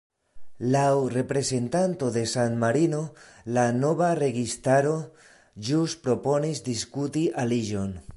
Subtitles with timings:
[0.75, 3.01] Laŭ reprezentanto de San-Marino,
[3.57, 4.95] la nova registaro
[5.69, 7.95] ĵus proponis diskuti aliĝon.